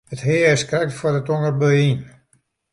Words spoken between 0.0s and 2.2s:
It hea is krekt foar de tongerbui yn.